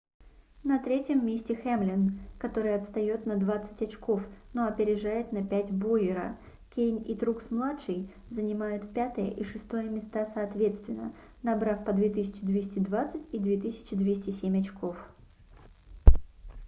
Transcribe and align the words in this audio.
на 0.69 0.75
3-м 0.83 1.23
месте 1.23 1.55
хэмлин 1.55 2.17
который 2.39 2.73
отстает 2.73 3.27
на 3.27 3.35
двадцать 3.37 3.79
очков 3.83 4.23
но 4.51 4.65
опережает 4.65 5.31
на 5.31 5.45
пять 5.45 5.69
бойера 5.71 6.39
кейн 6.73 6.97
и 6.97 7.13
трукс-младший 7.13 8.09
занимают 8.31 8.85
5-е 8.95 9.31
и 9.31 9.43
6-е 9.43 9.89
места 9.91 10.27
соответственно 10.33 11.13
набрав 11.43 11.85
по 11.85 11.93
2220 11.93 13.21
и 13.31 13.37
2207 13.37 14.59
очков 14.59 14.97